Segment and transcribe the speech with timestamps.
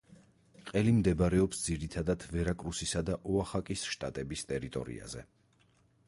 [0.67, 5.23] ყელი მდებარეობს ძირითადად ვერაკრუსისა და ოახაკის შტატების ტერიტორიაზე.